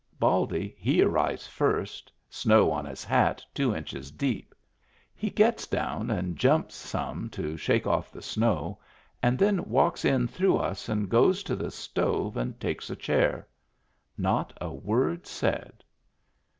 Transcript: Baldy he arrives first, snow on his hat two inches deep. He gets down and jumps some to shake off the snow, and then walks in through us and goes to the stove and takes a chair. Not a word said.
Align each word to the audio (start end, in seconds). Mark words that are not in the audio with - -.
Baldy 0.17 0.75
he 0.79 1.03
arrives 1.03 1.45
first, 1.45 2.11
snow 2.27 2.71
on 2.71 2.85
his 2.85 3.03
hat 3.03 3.45
two 3.53 3.75
inches 3.75 4.09
deep. 4.09 4.55
He 5.13 5.29
gets 5.29 5.67
down 5.67 6.09
and 6.09 6.35
jumps 6.37 6.73
some 6.73 7.29
to 7.29 7.55
shake 7.55 7.85
off 7.85 8.09
the 8.09 8.23
snow, 8.23 8.79
and 9.21 9.37
then 9.37 9.63
walks 9.69 10.03
in 10.03 10.27
through 10.27 10.57
us 10.57 10.89
and 10.89 11.07
goes 11.07 11.43
to 11.43 11.55
the 11.55 11.69
stove 11.69 12.35
and 12.35 12.59
takes 12.59 12.89
a 12.89 12.95
chair. 12.95 13.47
Not 14.17 14.57
a 14.59 14.73
word 14.73 15.27
said. 15.27 15.83